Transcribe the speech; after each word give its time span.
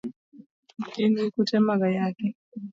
In 1.03 1.11
gi 1.17 1.25
kute 1.33 1.57
mag 1.67 1.81
ayaki. 1.87 2.27